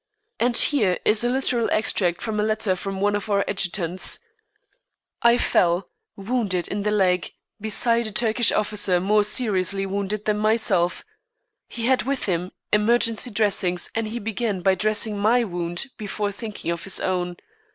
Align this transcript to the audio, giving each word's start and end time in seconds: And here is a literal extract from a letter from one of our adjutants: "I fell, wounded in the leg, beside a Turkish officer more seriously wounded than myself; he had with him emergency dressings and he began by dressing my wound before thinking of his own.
And 0.39 0.57
here 0.57 0.97
is 1.05 1.23
a 1.23 1.29
literal 1.29 1.69
extract 1.71 2.21
from 2.21 2.39
a 2.39 2.43
letter 2.43 2.75
from 2.75 2.99
one 3.01 3.15
of 3.15 3.29
our 3.29 3.45
adjutants: 3.47 4.17
"I 5.21 5.37
fell, 5.37 5.89
wounded 6.15 6.67
in 6.67 6.81
the 6.81 6.89
leg, 6.89 7.31
beside 7.59 8.07
a 8.07 8.11
Turkish 8.11 8.51
officer 8.51 8.99
more 8.99 9.23
seriously 9.23 9.85
wounded 9.85 10.25
than 10.25 10.39
myself; 10.39 11.05
he 11.69 11.85
had 11.85 12.01
with 12.01 12.25
him 12.25 12.51
emergency 12.73 13.29
dressings 13.29 13.91
and 13.93 14.07
he 14.07 14.17
began 14.17 14.61
by 14.61 14.73
dressing 14.73 15.19
my 15.19 15.43
wound 15.43 15.85
before 15.97 16.31
thinking 16.31 16.71
of 16.71 16.83
his 16.83 16.99
own. 16.99 17.37